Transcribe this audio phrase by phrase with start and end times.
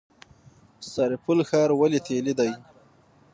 [0.91, 2.51] سرپل ښار ولې تیلي دی؟